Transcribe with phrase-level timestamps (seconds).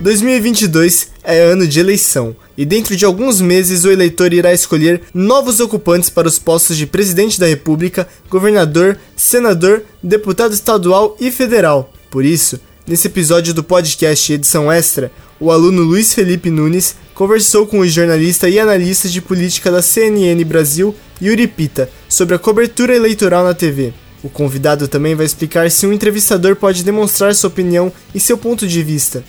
[0.00, 5.60] 2022 é ano de eleição e dentro de alguns meses o eleitor irá escolher novos
[5.60, 11.92] ocupantes para os postos de presidente da República, governador, senador, deputado estadual e federal.
[12.10, 17.78] Por isso, nesse episódio do podcast Edição Extra, o aluno Luiz Felipe Nunes conversou com
[17.78, 23.44] o jornalista e analista de política da CNN Brasil, Yuri Pita, sobre a cobertura eleitoral
[23.44, 23.92] na TV.
[24.24, 28.66] O convidado também vai explicar se um entrevistador pode demonstrar sua opinião e seu ponto
[28.66, 29.22] de vista.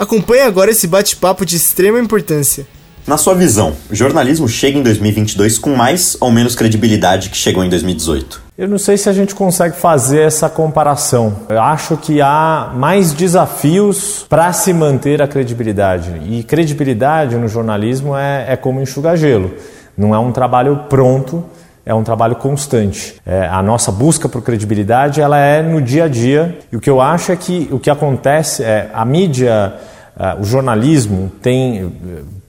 [0.00, 2.66] Acompanhe agora esse bate-papo de extrema importância.
[3.06, 7.62] Na sua visão, o jornalismo chega em 2022 com mais ou menos credibilidade que chegou
[7.62, 8.40] em 2018?
[8.56, 11.40] Eu não sei se a gente consegue fazer essa comparação.
[11.50, 16.18] Eu acho que há mais desafios para se manter a credibilidade.
[16.30, 19.52] E credibilidade no jornalismo é, é como enxugar gelo.
[19.98, 21.44] Não é um trabalho pronto,
[21.90, 23.16] é um trabalho constante.
[23.26, 26.56] É, a nossa busca por credibilidade ela é no dia a dia.
[26.70, 29.74] E o que eu acho é que o que acontece é a mídia
[30.20, 31.94] Uh, o jornalismo tem,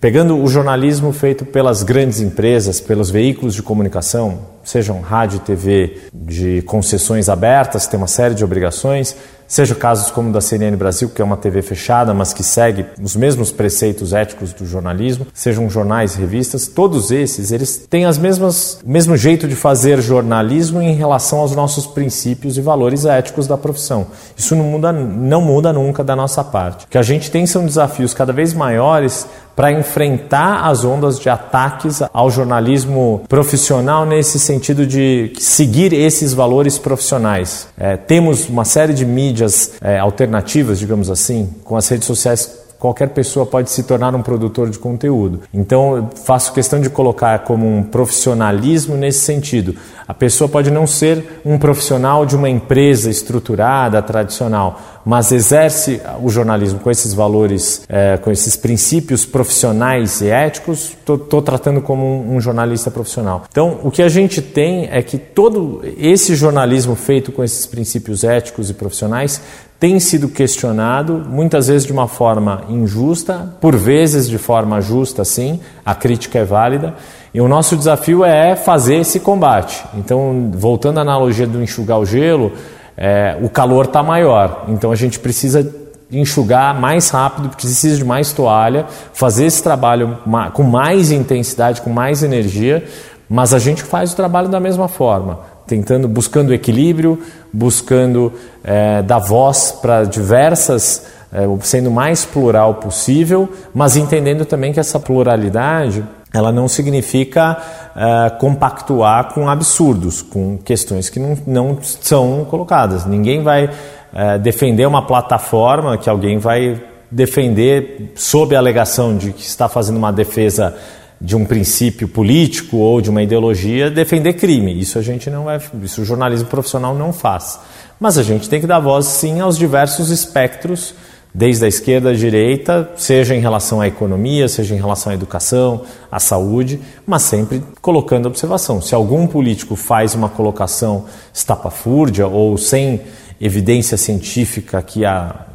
[0.01, 6.63] pegando o jornalismo feito pelas grandes empresas, pelos veículos de comunicação, sejam rádio TV de
[6.63, 9.15] concessões abertas, tem uma série de obrigações,
[9.51, 13.17] seja casos como da CNN Brasil, que é uma TV fechada, mas que segue os
[13.17, 18.89] mesmos preceitos éticos do jornalismo, sejam jornais, revistas, todos esses, eles têm as mesmas, o
[18.89, 24.07] mesmo jeito de fazer jornalismo em relação aos nossos princípios e valores éticos da profissão.
[24.37, 26.85] Isso não muda, não muda nunca da nossa parte.
[26.85, 29.27] O que a gente tem são desafios cada vez maiores
[29.61, 36.79] para enfrentar as ondas de ataques ao jornalismo profissional nesse sentido de seguir esses valores
[36.79, 37.67] profissionais.
[37.77, 43.09] É, temos uma série de mídias é, alternativas, digamos assim, com as redes sociais qualquer
[43.09, 45.41] pessoa pode se tornar um produtor de conteúdo.
[45.53, 49.75] Então, faço questão de colocar como um profissionalismo nesse sentido.
[50.07, 56.29] A pessoa pode não ser um profissional de uma empresa estruturada, tradicional, mas exerce o
[56.29, 62.35] jornalismo com esses valores, é, com esses princípios profissionais e éticos, estou tratando como um,
[62.35, 63.43] um jornalista profissional.
[63.49, 68.23] Então, o que a gente tem é que todo esse jornalismo feito com esses princípios
[68.23, 69.39] éticos e profissionais
[69.81, 75.59] tem sido questionado, muitas vezes de uma forma injusta, por vezes de forma justa, sim,
[75.83, 76.93] a crítica é válida.
[77.33, 79.83] E o nosso desafio é fazer esse combate.
[79.95, 82.51] Então, voltando à analogia do enxugar o gelo,
[82.95, 84.65] é, o calor está maior.
[84.67, 85.67] Então, a gente precisa
[86.11, 90.19] enxugar mais rápido, precisa de mais toalha, fazer esse trabalho
[90.53, 92.85] com mais intensidade, com mais energia,
[93.27, 95.39] mas a gente faz o trabalho da mesma forma
[95.71, 97.17] tentando, buscando equilíbrio,
[97.53, 104.81] buscando é, dar voz para diversas, é, sendo mais plural possível, mas entendendo também que
[104.81, 107.57] essa pluralidade ela não significa
[107.95, 113.05] é, compactuar com absurdos, com questões que não, não são colocadas.
[113.05, 113.69] Ninguém vai
[114.13, 119.95] é, defender uma plataforma que alguém vai defender sob a alegação de que está fazendo
[119.95, 120.75] uma defesa
[121.21, 124.79] de um princípio político ou de uma ideologia defender crime.
[124.79, 127.59] Isso a gente não vai, isso o jornalismo profissional não faz.
[127.99, 130.95] Mas a gente tem que dar voz sim aos diversos espectros,
[131.33, 135.83] desde a esquerda à direita, seja em relação à economia, seja em relação à educação,
[136.11, 138.81] à saúde, mas sempre colocando observação.
[138.81, 143.01] Se algum político faz uma colocação estapafúrdia ou sem
[143.39, 145.50] evidência científica que a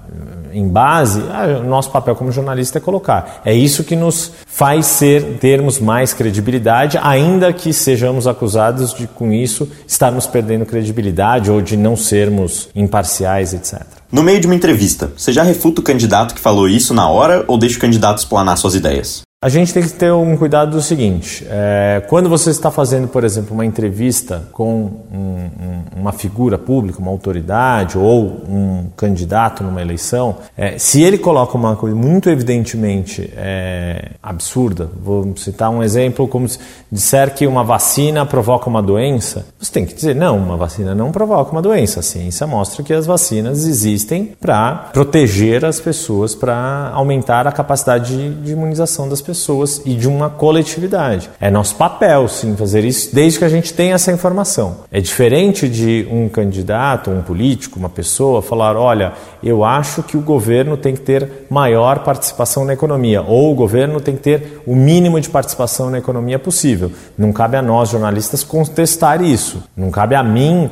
[0.53, 3.43] em base, ah, o nosso papel como jornalista é colocar.
[3.45, 9.33] É isso que nos faz ser, termos mais credibilidade, ainda que sejamos acusados de, com
[9.33, 13.83] isso, estarmos perdendo credibilidade ou de não sermos imparciais, etc.
[14.11, 17.45] No meio de uma entrevista, você já refuta o candidato que falou isso na hora
[17.47, 19.26] ou deixa o candidato explanar suas ideias?
[19.45, 23.23] A gente tem que ter um cuidado do seguinte: é, quando você está fazendo, por
[23.23, 29.83] exemplo, uma entrevista com um, um, uma figura pública, uma autoridade ou um candidato numa
[29.83, 36.27] eleição, é, se ele coloca uma coisa muito evidentemente é, absurda, vou citar um exemplo
[36.27, 36.59] como se
[36.91, 41.13] disser que uma vacina provoca uma doença, você tem que dizer não, uma vacina não
[41.13, 42.01] provoca uma doença.
[42.01, 48.17] A ciência mostra que as vacinas existem para proteger as pessoas, para aumentar a capacidade
[48.17, 51.29] de, de imunização das pessoas pessoas e de uma coletividade.
[51.41, 54.79] É nosso papel, sim, fazer isso desde que a gente tenha essa informação.
[54.91, 59.13] É diferente de um candidato, um político, uma pessoa falar: olha,
[59.43, 64.01] eu acho que o governo tem que ter maior participação na economia, ou o governo
[64.01, 66.93] tem que ter o mínimo de participação na economia possível.
[67.19, 69.63] Não cabe a nós, jornalistas, contestar isso.
[69.77, 70.71] Não cabe a mim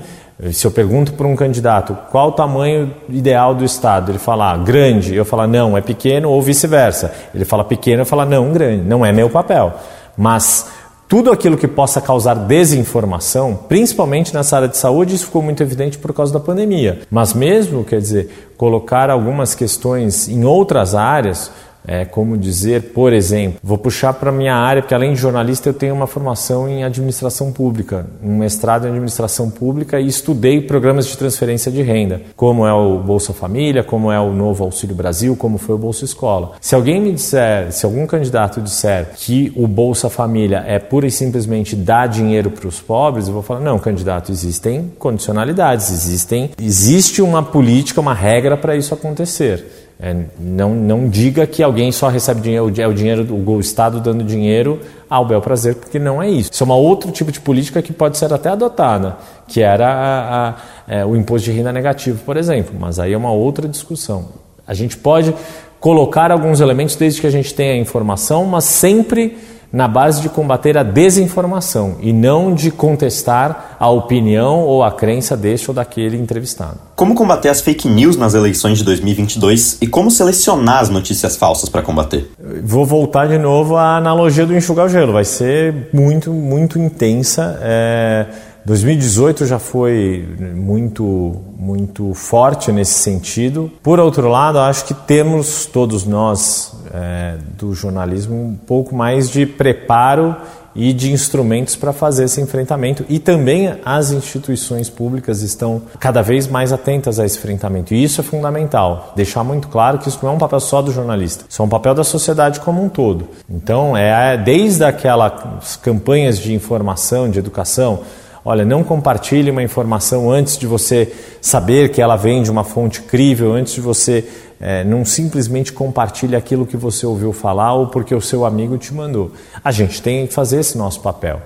[0.52, 4.56] se eu pergunto para um candidato qual o tamanho ideal do Estado, ele fala ah,
[4.56, 7.12] grande, eu falo não, é pequeno, ou vice-versa.
[7.34, 8.82] Ele fala pequeno, eu falo não, grande.
[8.82, 9.74] Não é meu papel.
[10.16, 10.66] Mas
[11.08, 15.98] tudo aquilo que possa causar desinformação, principalmente nessa área de saúde, isso ficou muito evidente
[15.98, 17.02] por causa da pandemia.
[17.10, 21.52] Mas mesmo, quer dizer, colocar algumas questões em outras áreas,
[21.86, 25.68] é, como dizer, por exemplo, vou puxar para a minha área, porque além de jornalista
[25.68, 31.06] eu tenho uma formação em administração pública, um mestrado em administração pública e estudei programas
[31.06, 35.36] de transferência de renda, como é o Bolsa Família, como é o Novo Auxílio Brasil,
[35.36, 36.52] como foi o Bolsa Escola.
[36.60, 41.10] Se alguém me disser, se algum candidato disser que o Bolsa Família é pura e
[41.10, 47.20] simplesmente dar dinheiro para os pobres, eu vou falar, não, candidato, existem condicionalidades, existem, existe
[47.20, 49.83] uma política, uma regra para isso acontecer.
[49.98, 54.24] É, não, não diga que alguém só recebe dinheiro, é o dinheiro, o Estado dando
[54.24, 56.50] dinheiro ao bel prazer, porque não é isso.
[56.52, 60.48] Isso é um outro tipo de política que pode ser até adotada, que era a,
[60.48, 60.54] a,
[60.88, 64.28] é, o imposto de renda negativo, por exemplo, mas aí é uma outra discussão.
[64.66, 65.32] A gente pode
[65.78, 69.36] colocar alguns elementos desde que a gente tenha informação, mas sempre
[69.74, 75.36] na base de combater a desinformação e não de contestar a opinião ou a crença
[75.36, 76.78] deste ou daquele entrevistado.
[76.94, 81.68] Como combater as fake news nas eleições de 2022 e como selecionar as notícias falsas
[81.68, 82.30] para combater?
[82.62, 85.12] Vou voltar de novo à analogia do enxugar gelo.
[85.12, 87.58] Vai ser muito, muito intensa.
[87.60, 88.26] É...
[88.66, 93.70] 2018 já foi muito muito forte nesse sentido.
[93.82, 99.46] Por outro lado, acho que temos todos nós é, do jornalismo um pouco mais de
[99.46, 100.36] preparo
[100.74, 103.04] e de instrumentos para fazer esse enfrentamento.
[103.08, 107.94] E também as instituições públicas estão cada vez mais atentas a esse enfrentamento.
[107.94, 109.12] E isso é fundamental.
[109.14, 111.68] Deixar muito claro que isso não é um papel só do jornalista, isso é um
[111.68, 113.28] papel da sociedade como um todo.
[113.48, 118.00] Então, é desde aquelas campanhas de informação, de educação,
[118.44, 121.10] Olha, não compartilhe uma informação antes de você
[121.40, 124.28] saber que ela vem de uma fonte crível, antes de você
[124.60, 128.92] é, não simplesmente compartilhe aquilo que você ouviu falar ou porque o seu amigo te
[128.92, 129.32] mandou.
[129.64, 131.40] A gente tem que fazer esse nosso papel.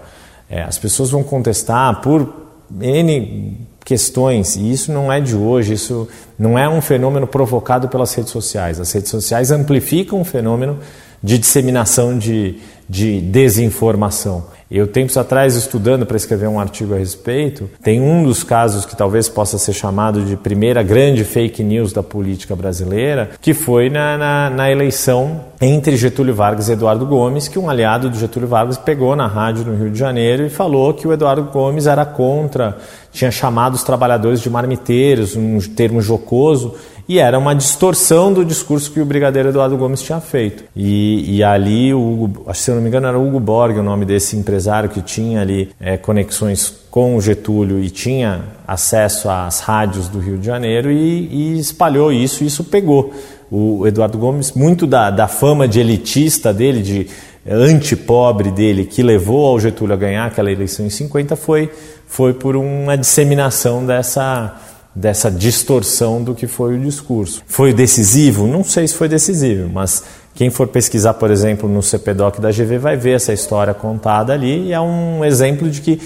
[0.51, 2.33] É, as pessoas vão contestar por
[2.81, 6.07] N questões, e isso não é de hoje, isso
[6.39, 8.79] não é um fenômeno provocado pelas redes sociais.
[8.79, 10.79] As redes sociais amplificam o fenômeno
[11.23, 12.59] de disseminação de,
[12.89, 14.45] de desinformação.
[14.71, 18.95] Eu, tempos atrás, estudando para escrever um artigo a respeito, tem um dos casos que
[18.95, 24.19] talvez possa ser chamado de primeira grande fake news da política brasileira, que foi na,
[24.19, 28.77] na, na eleição entre Getúlio Vargas e Eduardo Gomes, que um aliado do Getúlio Vargas
[28.77, 32.77] pegou na rádio no Rio de Janeiro e falou que o Eduardo Gomes era contra,
[33.11, 36.75] tinha chamado os trabalhadores de marmiteiros, um termo jocoso,
[37.09, 40.65] e era uma distorção do discurso que o brigadeiro Eduardo Gomes tinha feito.
[40.77, 44.37] E, e ali, o, se eu não me engano, era Hugo Borg o nome desse
[44.37, 50.19] empresário que tinha ali é, conexões com o Getúlio e tinha acesso às rádios do
[50.19, 53.15] Rio de Janeiro e, e espalhou isso, e isso pegou.
[53.51, 57.07] O Eduardo Gomes, muito da, da fama de elitista dele, de
[57.51, 61.71] antipobre dele, que levou ao Getúlio a ganhar aquela eleição em 50, foi,
[62.07, 64.55] foi por uma disseminação dessa
[64.99, 67.43] dessa distorção do que foi o discurso.
[67.47, 68.49] Foi decisivo?
[68.49, 70.03] Não sei se foi decisivo, mas
[70.35, 74.67] quem for pesquisar, por exemplo, no CPDOC da GV vai ver essa história contada ali
[74.67, 76.01] e é um exemplo de que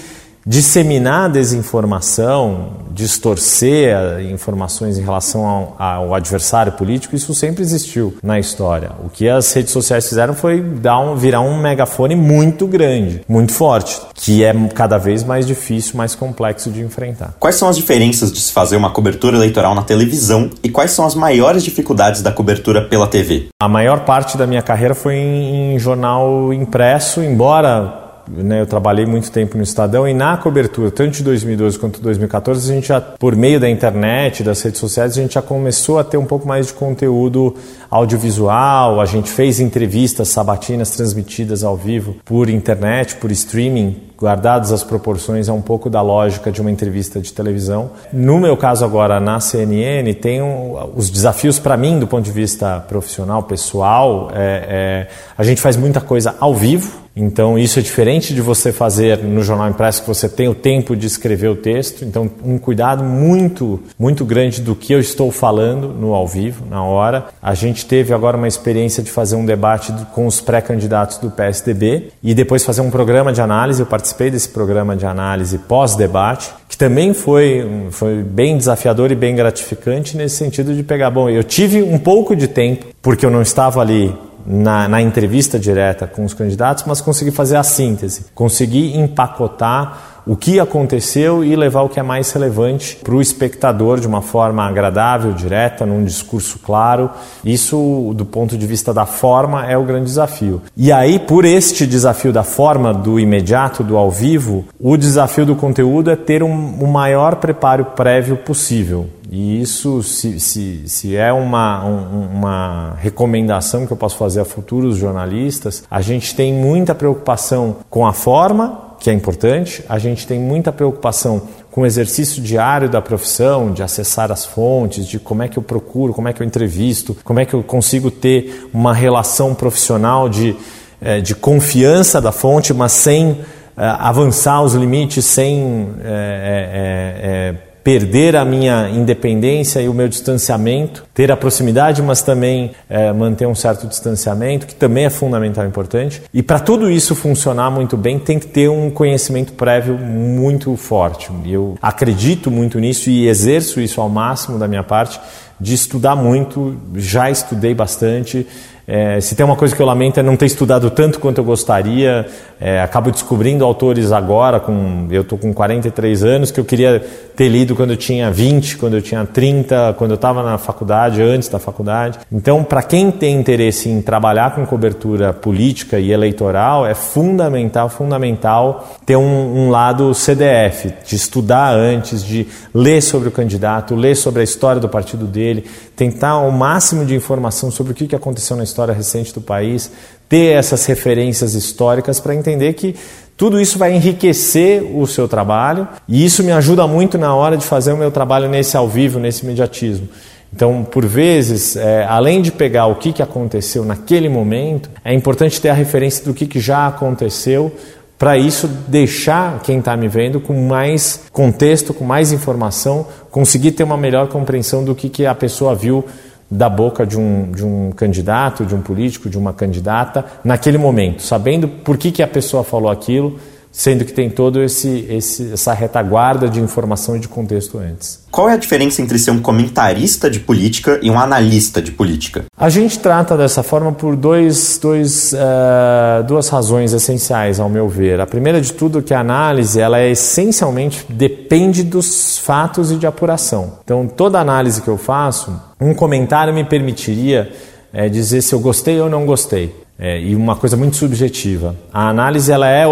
[0.45, 3.95] disseminar desinformação, distorcer
[4.31, 8.91] informações em relação ao, ao, adversário político, isso sempre existiu na história.
[9.03, 13.53] O que as redes sociais fizeram foi dar um, virar um megafone muito grande, muito
[13.53, 17.33] forte, que é cada vez mais difícil, mais complexo de enfrentar.
[17.39, 21.05] Quais são as diferenças de se fazer uma cobertura eleitoral na televisão e quais são
[21.05, 23.47] as maiores dificuldades da cobertura pela TV?
[23.61, 29.05] A maior parte da minha carreira foi em, em jornal impresso, embora né, eu trabalhei
[29.05, 32.87] muito tempo no Estadão e na cobertura, tanto de 2012 quanto de 2014, a gente
[32.87, 36.25] já, por meio da internet, das redes sociais, a gente já começou a ter um
[36.25, 37.55] pouco mais de conteúdo
[37.89, 44.83] audiovisual, a gente fez entrevistas sabatinas transmitidas ao vivo por internet, por streaming, guardadas as
[44.83, 47.91] proporções, é um pouco da lógica de uma entrevista de televisão.
[48.11, 52.31] No meu caso agora na CNN, tem um, os desafios para mim do ponto de
[52.31, 57.81] vista profissional, pessoal, é, é, a gente faz muita coisa ao vivo, Então, isso é
[57.81, 61.55] diferente de você fazer no jornal impresso, que você tem o tempo de escrever o
[61.55, 62.03] texto.
[62.03, 66.83] Então, um cuidado muito, muito grande do que eu estou falando no ao vivo, na
[66.83, 67.27] hora.
[67.41, 72.11] A gente teve agora uma experiência de fazer um debate com os pré-candidatos do PSDB
[72.23, 73.79] e depois fazer um programa de análise.
[73.79, 79.35] Eu participei desse programa de análise pós-debate, que também foi, foi bem desafiador e bem
[79.35, 81.11] gratificante nesse sentido de pegar.
[81.11, 84.11] Bom, eu tive um pouco de tempo, porque eu não estava ali
[84.45, 90.35] na, na, entrevista direta com os candidatos, mas consegui fazer a síntese, consegui empacotar o
[90.35, 94.63] que aconteceu e levar o que é mais relevante para o espectador de uma forma
[94.63, 97.09] agradável, direta, num discurso claro.
[97.43, 100.61] Isso, do ponto de vista da forma, é o grande desafio.
[100.75, 105.55] E aí, por este desafio da forma, do imediato, do ao vivo, o desafio do
[105.55, 109.07] conteúdo é ter um, o maior preparo prévio possível.
[109.29, 114.45] E isso, se, se, se é uma, um, uma recomendação que eu posso fazer a
[114.45, 120.25] futuros jornalistas, a gente tem muita preocupação com a forma, que é importante, a gente
[120.25, 125.43] tem muita preocupação com o exercício diário da profissão, de acessar as fontes, de como
[125.43, 128.69] é que eu procuro, como é que eu entrevisto, como é que eu consigo ter
[128.73, 130.55] uma relação profissional de,
[131.01, 133.37] eh, de confiança da fonte, mas sem uh,
[133.75, 135.89] avançar os limites, sem.
[136.01, 142.71] É, é, perder a minha independência e o meu distanciamento, ter a proximidade, mas também
[142.89, 146.21] é, manter um certo distanciamento, que também é fundamental e importante.
[146.33, 151.29] E para tudo isso funcionar muito bem, tem que ter um conhecimento prévio muito forte.
[151.45, 155.19] Eu acredito muito nisso e exerço isso ao máximo da minha parte,
[155.59, 158.47] de estudar muito, já estudei bastante.
[158.85, 161.43] É, se tem uma coisa que eu lamento é não ter estudado tanto quanto eu
[161.43, 162.25] gostaria.
[162.59, 167.03] É, acabo descobrindo autores agora, com, eu estou com 43 anos, que eu queria
[167.35, 171.21] ter lido quando eu tinha 20, quando eu tinha 30, quando eu estava na faculdade,
[171.21, 172.19] antes da faculdade.
[172.31, 178.97] Então, para quem tem interesse em trabalhar com cobertura política e eleitoral, é fundamental, fundamental
[179.05, 184.41] ter um, um lado CDF, de estudar antes, de ler sobre o candidato, ler sobre
[184.41, 188.63] a história do partido dele, tentar o máximo de informação sobre o que aconteceu na
[188.63, 189.91] história recente do país,
[190.27, 192.95] ter essas referências históricas para entender que
[193.35, 197.65] tudo isso vai enriquecer o seu trabalho e isso me ajuda muito na hora de
[197.65, 200.07] fazer o meu trabalho nesse ao vivo, nesse imediatismo.
[200.55, 205.59] Então, por vezes, é, além de pegar o que, que aconteceu naquele momento, é importante
[205.59, 207.75] ter a referência do que, que já aconteceu,
[208.23, 213.83] para isso deixar quem está me vendo com mais contexto, com mais informação, conseguir ter
[213.83, 216.05] uma melhor compreensão do que, que a pessoa viu
[216.49, 221.21] da boca de um, de um candidato, de um político, de uma candidata, naquele momento,
[221.21, 223.37] sabendo por que, que a pessoa falou aquilo,
[223.73, 228.23] sendo que tem todo esse, esse essa retaguarda de informação e de contexto antes.
[228.29, 232.45] Qual é a diferença entre ser um comentarista de política e um analista de política?
[232.55, 238.21] A gente trata dessa forma por dois, dois, uh, duas razões essenciais, ao meu ver.
[238.21, 242.95] A primeira de tudo é que a análise ela é essencialmente depende dos fatos e
[242.95, 243.79] de apuração.
[243.83, 247.51] Então, toda análise que eu faço, um comentário me permitiria
[247.91, 249.83] é, dizer se eu gostei ou não gostei.
[249.97, 251.75] É, e uma coisa muito subjetiva.
[251.93, 252.85] A análise ela é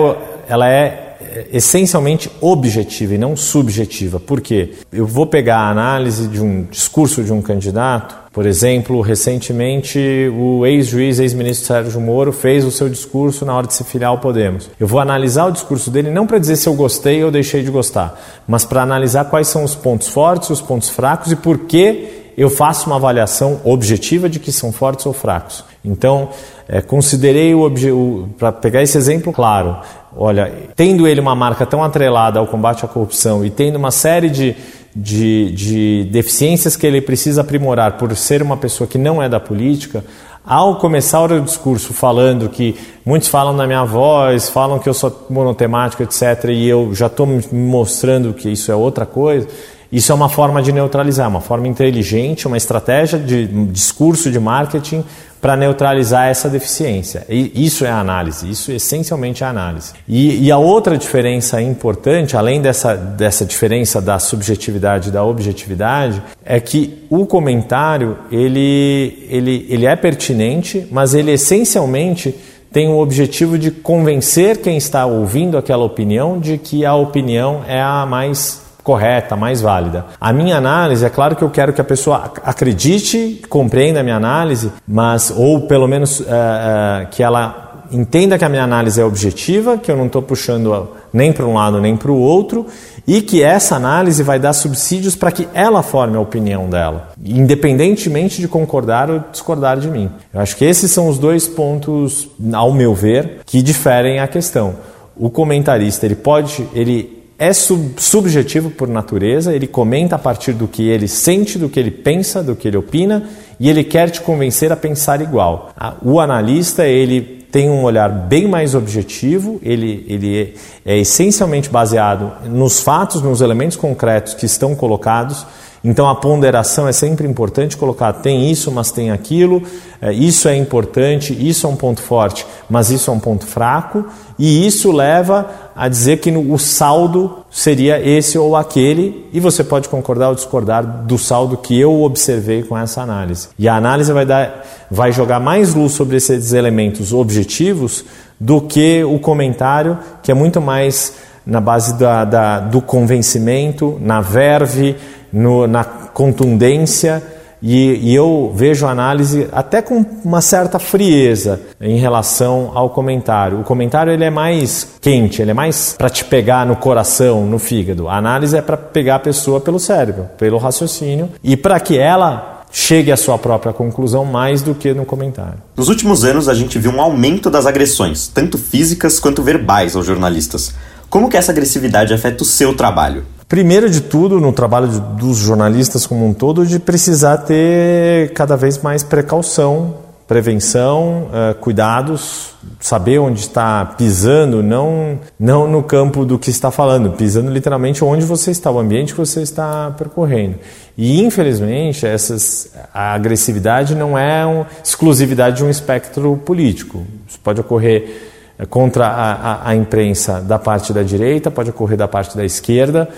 [0.52, 4.20] ela é, é essencialmente objetiva e não subjetiva.
[4.20, 4.74] Por quê?
[4.92, 9.98] Eu vou pegar a análise de um discurso de um candidato, por exemplo, recentemente
[10.38, 14.18] o ex-juiz, ex-ministro Sérgio Moro fez o seu discurso na hora de se filiar ao
[14.18, 14.70] Podemos.
[14.78, 17.72] Eu vou analisar o discurso dele não para dizer se eu gostei ou deixei de
[17.72, 22.34] gostar, mas para analisar quais são os pontos fortes, os pontos fracos e por que
[22.38, 25.71] eu faço uma avaliação objetiva de que são fortes ou fracos.
[25.84, 26.30] Então,
[26.68, 29.78] é, considerei o, o para pegar esse exemplo claro,
[30.16, 34.30] olha, tendo ele uma marca tão atrelada ao combate à corrupção e tendo uma série
[34.30, 34.56] de,
[34.96, 39.40] de, de deficiências que ele precisa aprimorar por ser uma pessoa que não é da
[39.40, 40.04] política,
[40.46, 45.28] ao começar o discurso falando que muitos falam na minha voz, falam que eu sou
[45.30, 49.48] monotemático, etc., e eu já estou mostrando que isso é outra coisa,
[49.92, 55.04] isso é uma forma de neutralizar, uma forma inteligente, uma estratégia de discurso de marketing
[55.42, 57.26] para neutralizar essa deficiência.
[57.28, 59.94] E isso é a análise, isso essencialmente é a análise.
[60.08, 66.22] E, e, a outra diferença importante, além dessa, dessa diferença da subjetividade e da objetividade,
[66.46, 72.36] é que o comentário ele, ele, ele é pertinente, mas ele essencialmente
[72.72, 77.82] tem o objetivo de convencer quem está ouvindo aquela opinião de que a opinião é
[77.82, 80.06] a mais correta, mais válida.
[80.20, 84.16] A minha análise, é claro que eu quero que a pessoa acredite, compreenda a minha
[84.16, 89.04] análise, mas ou pelo menos uh, uh, que ela entenda que a minha análise é
[89.04, 92.66] objetiva, que eu não estou puxando nem para um lado nem para o outro
[93.08, 98.40] e que essa análise vai dar subsídios para que ela forme a opinião dela, independentemente
[98.40, 100.10] de concordar ou discordar de mim.
[100.34, 104.76] Eu acho que esses são os dois pontos, ao meu ver, que diferem a questão.
[105.18, 110.68] O comentarista ele pode, ele é sub subjetivo por natureza, ele comenta a partir do
[110.68, 113.28] que ele sente, do que ele pensa, do que ele opina
[113.60, 115.72] e ele quer te convencer a pensar igual.
[116.04, 120.56] O analista, ele tem um olhar bem mais objetivo, ele, ele
[120.86, 125.44] é, é essencialmente baseado nos fatos, nos elementos concretos que estão colocados
[125.84, 129.64] então a ponderação é sempre importante colocar tem isso, mas tem aquilo,
[130.00, 134.06] é, isso é importante, isso é um ponto forte, mas isso é um ponto fraco,
[134.38, 139.90] e isso leva a dizer que o saldo seria esse ou aquele, e você pode
[139.90, 143.50] concordar ou discordar do saldo que eu observei com essa análise.
[143.58, 148.06] E a análise vai, dar, vai jogar mais luz sobre esses elementos objetivos
[148.40, 151.14] do que o comentário, que é muito mais
[151.46, 154.96] na base da, da do convencimento, na verve,
[155.32, 157.22] no, na contundência
[157.62, 163.60] e, e, eu vejo a análise até com uma certa frieza em relação ao comentário.
[163.60, 167.60] O comentário ele é mais quente, ele é mais para te pegar no coração, no
[167.60, 168.10] fígado.
[168.10, 172.64] A análise é para pegar a pessoa pelo cérebro, pelo raciocínio e para que ela
[172.72, 175.60] chegue à sua própria conclusão mais do que no comentário.
[175.76, 180.06] Nos últimos anos a gente viu um aumento das agressões, tanto físicas quanto verbais aos
[180.06, 180.74] jornalistas.
[181.10, 183.26] Como que essa agressividade afeta o seu trabalho?
[183.52, 188.78] Primeiro de tudo, no trabalho dos jornalistas como um todo, de precisar ter cada vez
[188.78, 196.50] mais precaução, prevenção, uh, cuidados, saber onde está pisando, não, não no campo do que
[196.50, 200.56] está falando, pisando literalmente onde você está, o ambiente que você está percorrendo.
[200.98, 207.06] E infelizmente essas, a agressividade não é uma exclusividade de um espectro político.
[207.28, 211.98] Isso pode ocorrer eh, contra a, a, a imprensa da parte da direita, pode ocorrer
[211.98, 213.10] da parte da esquerda.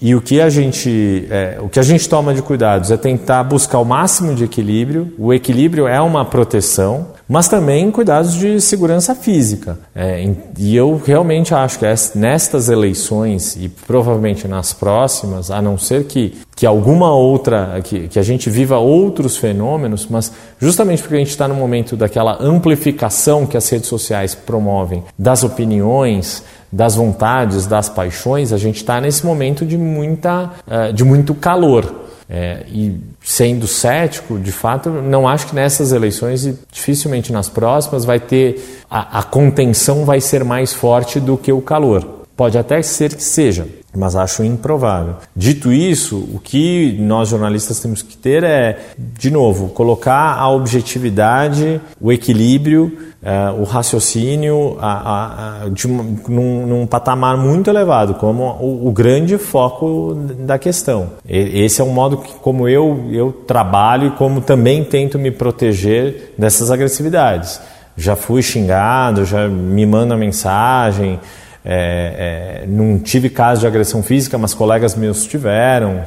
[0.00, 3.42] E o que a gente, é, o que a gente toma de cuidados é tentar
[3.44, 5.12] buscar o máximo de equilíbrio.
[5.18, 9.78] O equilíbrio é uma proteção, mas também cuidados de segurança física.
[9.94, 16.04] É, e eu realmente acho que nestas eleições e provavelmente nas próximas, a não ser
[16.04, 21.18] que, que alguma outra, que, que a gente viva outros fenômenos, mas justamente porque a
[21.18, 27.66] gente está no momento daquela amplificação que as redes sociais promovem das opiniões das vontades,
[27.66, 32.06] das paixões, a gente está nesse momento de, muita, uh, de muito calor.
[32.28, 38.04] É, e sendo cético, de fato, não acho que nessas eleições e dificilmente nas próximas
[38.04, 42.24] vai ter a, a contenção vai ser mais forte do que o calor.
[42.36, 45.16] Pode até ser que seja, mas acho improvável.
[45.34, 51.80] Dito isso, o que nós jornalistas temos que ter é, de novo, colocar a objetividade,
[52.00, 58.14] o equilíbrio, uh, o raciocínio a, a, a, de um, num, num, patamar muito elevado,
[58.14, 61.10] como o, o, grande foco da questão.
[61.28, 66.34] Esse é um modo que, como eu, eu trabalho e como também tento me proteger
[66.38, 67.60] dessas agressividades.
[67.96, 71.18] Já fui xingado, já me manda mensagem.
[71.68, 76.04] É, é, não tive caso de agressão física, mas colegas meus tiveram.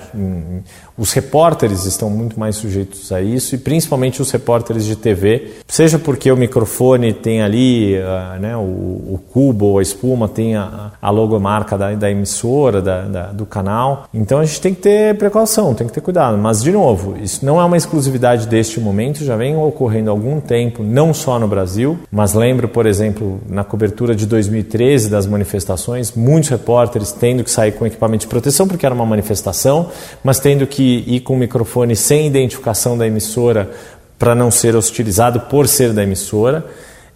[0.99, 5.97] Os repórteres estão muito mais sujeitos a isso e principalmente os repórteres de TV, seja
[5.97, 10.91] porque o microfone tem ali uh, né, o, o, cubo ou a espuma, tem a,
[11.01, 14.09] a logomarca da, da emissora, da, da, do canal.
[14.13, 16.37] Então a gente tem que ter precaução, tem que ter cuidado.
[16.37, 20.41] Mas, de novo, isso não é uma exclusividade deste momento, já vem ocorrendo há algum
[20.41, 26.11] tempo, não só no Brasil, mas lembro, por exemplo, na cobertura de 2013 das manifestações,
[26.11, 29.87] muitos repórteres tendo que sair com equipamento de proteção porque era uma manifestação,
[30.21, 33.71] mas tendo que ir com o microfone sem identificação da emissora
[34.17, 36.65] para não ser hostilizado por ser da emissora.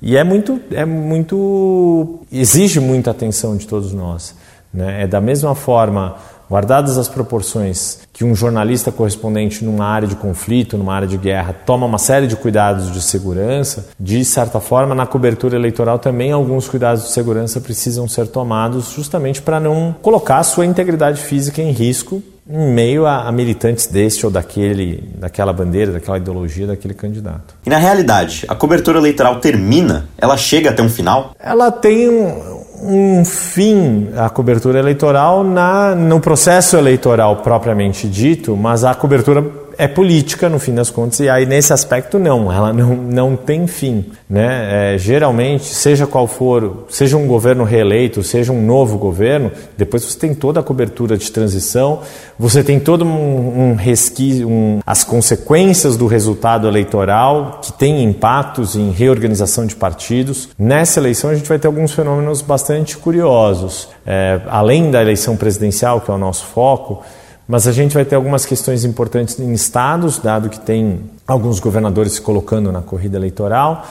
[0.01, 4.35] E é muito, é muito, exige muita atenção de todos nós.
[4.73, 5.03] Né?
[5.03, 6.15] É da mesma forma,
[6.49, 11.55] guardadas as proporções, que um jornalista correspondente numa área de conflito, numa área de guerra,
[11.65, 16.67] toma uma série de cuidados de segurança, de certa forma, na cobertura eleitoral também alguns
[16.67, 21.71] cuidados de segurança precisam ser tomados justamente para não colocar a sua integridade física em
[21.71, 27.55] risco em meio a, a, militantes deste ou daquele, daquela bandeira, daquela ideologia, daquele candidato.
[27.65, 30.07] E na realidade, a cobertura eleitoral termina?
[30.17, 31.33] Ela chega até um final?
[31.39, 38.83] Ela tem um, um fim, a cobertura eleitoral, na, no processo eleitoral propriamente dito, mas
[38.83, 39.41] a cobertura
[39.77, 43.67] é política no fim das contas e aí nesse aspecto não, ela não, não tem
[43.67, 44.93] fim, né?
[44.93, 50.17] É, geralmente, seja qual for, seja um governo reeleito, seja um novo governo, depois você
[50.17, 52.01] tem toda a cobertura de transição,
[52.37, 58.75] você tem todo um, um resquício, um, as consequências do resultado eleitoral que tem impactos
[58.75, 60.49] em reorganização de partidos.
[60.57, 66.01] Nessa eleição a gente vai ter alguns fenômenos bastante curiosos, é, além da eleição presidencial
[66.01, 67.03] que é o nosso foco.
[67.47, 72.13] Mas a gente vai ter algumas questões importantes em estados, dado que tem alguns governadores
[72.13, 73.85] se colocando na corrida eleitoral.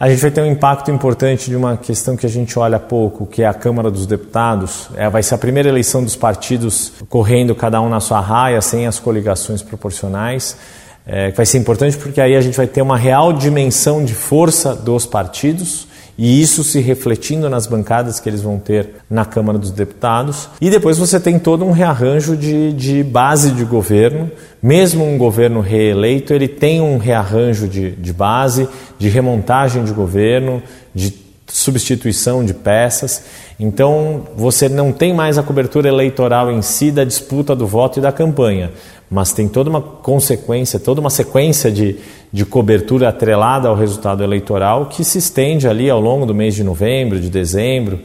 [0.00, 3.26] A gente vai ter um impacto importante de uma questão que a gente olha pouco,
[3.26, 4.88] que é a Câmara dos Deputados.
[4.96, 8.86] É, vai ser a primeira eleição dos partidos correndo cada um na sua raia, sem
[8.86, 10.56] as coligações proporcionais.
[11.06, 14.74] É, vai ser importante porque aí a gente vai ter uma real dimensão de força
[14.74, 15.86] dos partidos
[16.16, 20.48] e isso se refletindo nas bancadas que eles vão ter na Câmara dos Deputados.
[20.60, 24.30] E depois você tem todo um rearranjo de, de base de governo.
[24.62, 30.62] Mesmo um governo reeleito, ele tem um rearranjo de, de base, de remontagem de governo,
[30.94, 31.23] de
[31.56, 33.24] substituição de peças.
[33.58, 38.02] Então você não tem mais a cobertura eleitoral em si da disputa do voto e
[38.02, 38.70] da campanha
[39.10, 41.96] mas tem toda uma consequência, toda uma sequência de,
[42.32, 46.64] de cobertura atrelada ao resultado eleitoral que se estende ali ao longo do mês de
[46.64, 48.00] novembro, de dezembro,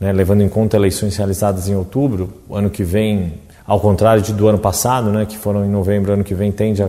[0.00, 3.34] né, levando em conta eleições realizadas em outubro, ano que vem,
[3.66, 6.82] ao contrário de, do ano passado, né, que foram em novembro, ano que vem tende
[6.82, 6.88] a,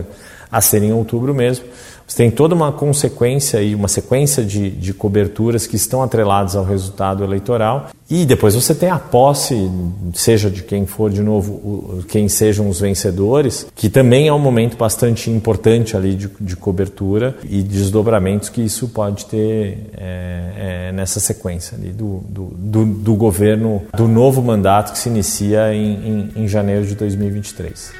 [0.50, 1.66] a ser em outubro mesmo.
[2.06, 6.64] Você tem toda uma consequência e uma sequência de, de coberturas que estão atreladas ao
[6.64, 7.88] resultado eleitoral.
[8.08, 9.68] E depois você tem a posse,
[10.14, 14.76] seja de quem for de novo, quem sejam os vencedores, que também é um momento
[14.76, 21.18] bastante importante ali de, de cobertura e desdobramentos que isso pode ter é, é, nessa
[21.18, 26.44] sequência ali do, do, do, do, governo, do novo mandato que se inicia em, em,
[26.44, 27.90] em janeiro de 2023.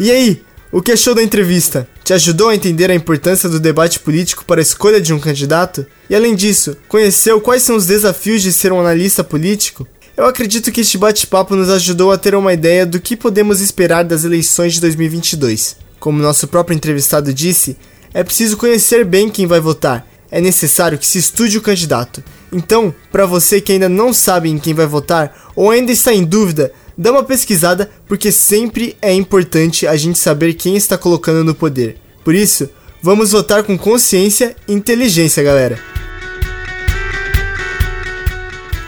[0.00, 1.88] E aí, o que achou da entrevista?
[2.04, 5.86] Te ajudou a entender a importância do debate político para a escolha de um candidato?
[6.10, 9.86] E além disso, conheceu quais são os desafios de ser um analista político?
[10.14, 14.04] Eu acredito que este bate-papo nos ajudou a ter uma ideia do que podemos esperar
[14.04, 15.76] das eleições de 2022.
[15.98, 17.76] Como nosso próprio entrevistado disse,
[18.12, 20.06] é preciso conhecer bem quem vai votar.
[20.30, 22.22] É necessário que se estude o candidato.
[22.52, 26.24] Então, para você que ainda não sabe em quem vai votar ou ainda está em
[26.24, 31.54] dúvida, dá uma pesquisada porque sempre é importante a gente saber quem está colocando no
[31.54, 31.96] poder.
[32.24, 32.68] Por isso,
[33.00, 35.78] vamos votar com consciência e inteligência, galera.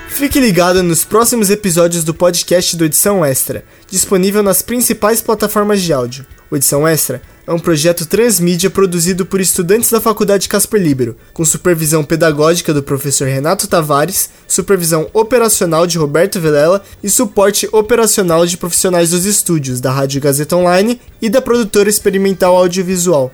[0.08, 5.94] Fique ligado nos próximos episódios do podcast do Edição Extra, disponível nas principais plataformas de
[5.94, 6.26] áudio.
[6.50, 11.44] O Edição Extra é um projeto transmídia produzido por estudantes da Faculdade Casper Libero, com
[11.44, 18.56] supervisão pedagógica do professor Renato Tavares, supervisão operacional de Roberto Vilela e suporte operacional de
[18.56, 23.32] profissionais dos estúdios da Rádio Gazeta Online e da produtora experimental audiovisual.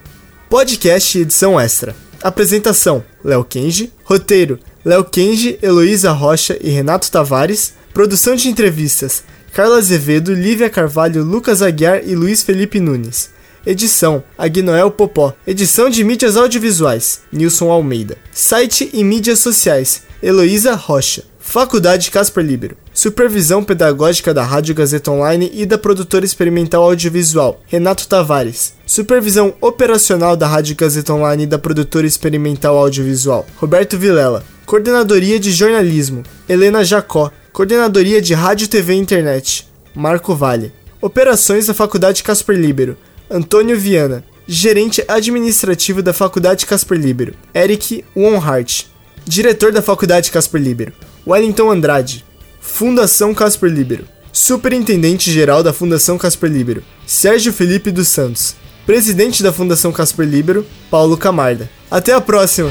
[0.49, 1.95] Podcast edição extra.
[2.23, 3.93] Apresentação: Léo Kenji.
[4.03, 7.75] Roteiro: Léo Kenji, Heloísa Rocha e Renato Tavares.
[7.93, 13.36] Produção de entrevistas: Carla Azevedo, Lívia Carvalho, Lucas Aguiar e Luiz Felipe Nunes.
[13.67, 15.33] Edição: Agnoel Popó.
[15.45, 18.17] Edição de mídias audiovisuais: Nilson Almeida.
[18.31, 21.25] Site e mídias sociais: Heloísa Rocha.
[21.37, 22.77] Faculdade Casper Libero.
[22.93, 28.73] Supervisão pedagógica da Rádio Gazeta Online e da produtora experimental audiovisual, Renato Tavares.
[28.85, 34.45] Supervisão operacional da Rádio Gazeta Online e da produtora experimental audiovisual, Roberto Vilela.
[34.65, 37.31] Coordenadoria de jornalismo, Helena Jacó.
[37.51, 40.71] Coordenadoria de Rádio, TV e Internet, Marco Vale.
[41.01, 42.97] Operações da Faculdade Casper Libero,
[43.29, 48.87] Antônio Viana, gerente administrativo da Faculdade Casper Libero, Eric Wonhart,
[49.25, 50.93] diretor da Faculdade Casper Libero,
[51.25, 52.23] Wellington Andrade,
[52.61, 59.51] Fundação Casper Libero, superintendente geral da Fundação Casper Libero, Sérgio Felipe dos Santos, presidente da
[59.51, 61.69] Fundação Casper Libero, Paulo Camarda.
[61.91, 62.69] Até a próxima!